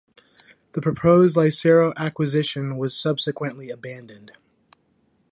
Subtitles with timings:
[0.71, 4.31] The proposed Lyreco acquisition was subsequently abandoned.